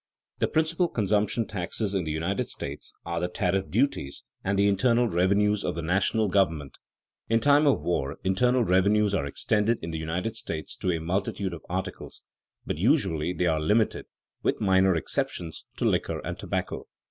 [0.39, 5.07] The principal consumption taxes in the United States are the tariff duties and the internal
[5.07, 6.79] revenues of the national government.
[7.29, 11.53] In time of war, internal revenues are extended in the United States to a multitude
[11.53, 12.23] of articles,
[12.65, 14.07] but usually they are limited
[14.41, 16.87] (with minor exceptions) to liquor and tobacco.